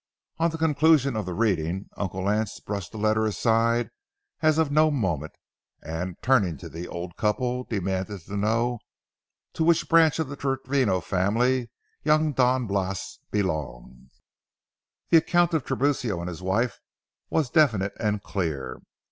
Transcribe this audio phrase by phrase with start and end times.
[0.39, 3.91] On the conclusion of the reading, Uncle Lance brushed the letter aside
[4.41, 5.33] as of no moment,
[5.83, 8.79] and, turning to the old couple, demanded to know
[9.53, 11.69] to which branch of the Travino family
[12.03, 14.09] young Don Blas belonged.
[15.11, 16.79] The account of Tiburcio and his wife
[17.29, 18.81] was definite and clear.